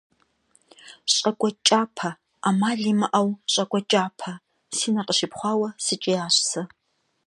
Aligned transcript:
ЩӀакӀуэ 1.13 1.49
кӀапэ! 1.67 2.09
Ӏэмал 2.41 2.79
имыӀэу, 2.91 3.29
щӀакӀуэ 3.51 3.81
кӀапэ!– 3.91 4.31
си 4.75 4.87
нэр 4.93 5.05
къыщипхъуауэ 5.07 5.69
сыкӀиящ 5.85 6.35
сэ. 6.49 6.61